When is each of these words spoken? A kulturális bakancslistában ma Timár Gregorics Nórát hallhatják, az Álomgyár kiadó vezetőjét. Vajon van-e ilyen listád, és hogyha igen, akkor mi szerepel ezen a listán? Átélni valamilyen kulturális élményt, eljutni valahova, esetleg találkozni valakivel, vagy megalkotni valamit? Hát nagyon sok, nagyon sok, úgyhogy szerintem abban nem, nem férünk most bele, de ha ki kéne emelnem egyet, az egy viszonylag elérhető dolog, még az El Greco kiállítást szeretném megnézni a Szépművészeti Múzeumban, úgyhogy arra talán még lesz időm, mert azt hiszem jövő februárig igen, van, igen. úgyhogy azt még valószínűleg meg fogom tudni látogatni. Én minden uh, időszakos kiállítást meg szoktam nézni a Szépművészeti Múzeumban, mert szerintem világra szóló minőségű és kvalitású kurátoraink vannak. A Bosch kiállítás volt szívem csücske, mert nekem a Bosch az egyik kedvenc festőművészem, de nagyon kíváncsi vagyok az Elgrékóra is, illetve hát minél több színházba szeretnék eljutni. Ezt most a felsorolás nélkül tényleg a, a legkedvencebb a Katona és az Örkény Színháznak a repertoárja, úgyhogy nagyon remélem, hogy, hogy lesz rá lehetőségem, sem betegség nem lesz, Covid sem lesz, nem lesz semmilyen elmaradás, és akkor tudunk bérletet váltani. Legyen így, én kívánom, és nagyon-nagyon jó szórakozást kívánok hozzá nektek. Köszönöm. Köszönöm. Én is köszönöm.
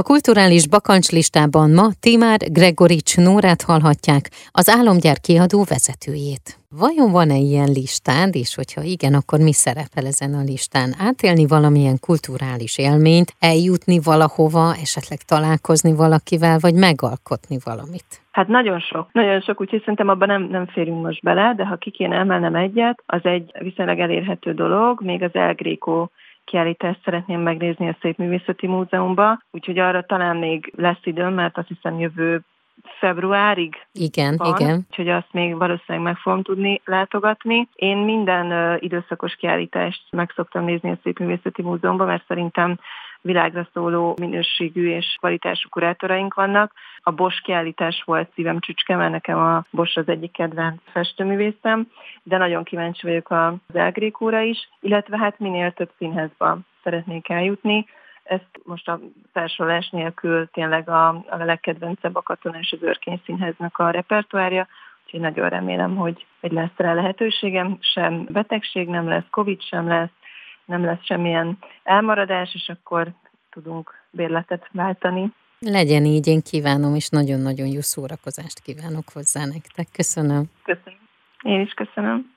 A 0.00 0.02
kulturális 0.02 0.68
bakancslistában 0.68 1.68
ma 1.70 1.86
Timár 2.00 2.40
Gregorics 2.58 3.16
Nórát 3.16 3.62
hallhatják, 3.62 4.24
az 4.58 4.66
Álomgyár 4.78 5.18
kiadó 5.26 5.60
vezetőjét. 5.74 6.46
Vajon 6.82 7.10
van-e 7.18 7.38
ilyen 7.50 7.70
listád, 7.78 8.34
és 8.42 8.50
hogyha 8.54 8.82
igen, 8.94 9.14
akkor 9.14 9.38
mi 9.48 9.52
szerepel 9.52 10.06
ezen 10.12 10.32
a 10.40 10.42
listán? 10.50 10.90
Átélni 11.08 11.46
valamilyen 11.54 11.98
kulturális 12.06 12.74
élményt, 12.78 13.34
eljutni 13.38 13.98
valahova, 14.10 14.64
esetleg 14.84 15.20
találkozni 15.32 15.92
valakivel, 16.04 16.56
vagy 16.64 16.74
megalkotni 16.86 17.58
valamit? 17.68 18.08
Hát 18.38 18.48
nagyon 18.48 18.80
sok, 18.80 19.06
nagyon 19.12 19.40
sok, 19.40 19.60
úgyhogy 19.60 19.80
szerintem 19.80 20.08
abban 20.08 20.28
nem, 20.28 20.42
nem 20.56 20.66
férünk 20.66 21.02
most 21.02 21.22
bele, 21.22 21.54
de 21.56 21.64
ha 21.64 21.76
ki 21.76 21.90
kéne 21.90 22.16
emelnem 22.16 22.54
egyet, 22.54 23.02
az 23.06 23.24
egy 23.24 23.52
viszonylag 23.58 23.98
elérhető 23.98 24.54
dolog, 24.54 25.02
még 25.02 25.22
az 25.22 25.34
El 25.34 25.54
Greco 25.54 26.08
kiállítást 26.46 27.00
szeretném 27.04 27.40
megnézni 27.40 27.88
a 27.88 27.96
Szépművészeti 28.00 28.66
Múzeumban, 28.66 29.44
úgyhogy 29.50 29.78
arra 29.78 30.02
talán 30.02 30.36
még 30.36 30.72
lesz 30.76 31.00
időm, 31.02 31.34
mert 31.34 31.58
azt 31.58 31.68
hiszem 31.68 31.98
jövő 31.98 32.40
februárig 32.98 33.74
igen, 33.92 34.34
van, 34.36 34.54
igen. 34.56 34.86
úgyhogy 34.88 35.08
azt 35.08 35.32
még 35.32 35.56
valószínűleg 35.56 36.06
meg 36.06 36.16
fogom 36.16 36.42
tudni 36.42 36.80
látogatni. 36.84 37.68
Én 37.74 37.96
minden 37.96 38.46
uh, 38.46 38.82
időszakos 38.82 39.34
kiállítást 39.34 40.02
meg 40.10 40.32
szoktam 40.34 40.64
nézni 40.64 40.90
a 40.90 40.98
Szépművészeti 41.02 41.62
Múzeumban, 41.62 42.06
mert 42.06 42.24
szerintem 42.26 42.78
világra 43.26 43.68
szóló 43.72 44.14
minőségű 44.20 44.88
és 44.90 45.16
kvalitású 45.18 45.68
kurátoraink 45.68 46.34
vannak. 46.34 46.72
A 47.02 47.10
Bosch 47.10 47.42
kiállítás 47.42 48.02
volt 48.04 48.32
szívem 48.34 48.60
csücske, 48.60 48.96
mert 48.96 49.10
nekem 49.10 49.38
a 49.38 49.64
Bosch 49.70 49.98
az 49.98 50.08
egyik 50.08 50.32
kedvenc 50.32 50.80
festőművészem, 50.84 51.86
de 52.22 52.36
nagyon 52.36 52.64
kíváncsi 52.64 53.06
vagyok 53.06 53.30
az 53.30 53.74
Elgrékóra 53.74 54.40
is, 54.40 54.68
illetve 54.80 55.18
hát 55.18 55.38
minél 55.38 55.72
több 55.72 55.90
színházba 55.98 56.58
szeretnék 56.82 57.28
eljutni. 57.28 57.86
Ezt 58.22 58.60
most 58.64 58.88
a 58.88 59.00
felsorolás 59.32 59.88
nélkül 59.88 60.48
tényleg 60.50 60.88
a, 60.88 61.08
a 61.08 61.36
legkedvencebb 61.36 62.16
a 62.16 62.22
Katona 62.22 62.58
és 62.58 62.72
az 62.72 62.82
Örkény 62.82 63.20
Színháznak 63.24 63.78
a 63.78 63.90
repertoárja, 63.90 64.66
úgyhogy 65.04 65.20
nagyon 65.20 65.48
remélem, 65.48 65.96
hogy, 65.96 66.26
hogy 66.40 66.52
lesz 66.52 66.76
rá 66.76 66.94
lehetőségem, 66.94 67.76
sem 67.80 68.26
betegség 68.28 68.88
nem 68.88 69.08
lesz, 69.08 69.26
Covid 69.30 69.62
sem 69.62 69.88
lesz, 69.88 70.10
nem 70.66 70.84
lesz 70.84 71.04
semmilyen 71.04 71.58
elmaradás, 71.82 72.54
és 72.54 72.68
akkor 72.68 73.12
tudunk 73.50 73.94
bérletet 74.10 74.68
váltani. 74.72 75.32
Legyen 75.58 76.04
így, 76.04 76.26
én 76.26 76.40
kívánom, 76.40 76.94
és 76.94 77.08
nagyon-nagyon 77.08 77.66
jó 77.66 77.80
szórakozást 77.80 78.60
kívánok 78.60 79.04
hozzá 79.12 79.44
nektek. 79.44 79.86
Köszönöm. 79.92 80.44
Köszönöm. 80.64 80.98
Én 81.42 81.60
is 81.60 81.72
köszönöm. 81.72 82.34